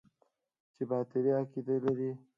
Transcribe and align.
چې 0.75 0.83
باطلې 0.89 1.31
عقيدې 1.37 1.75
لري. 1.85 2.11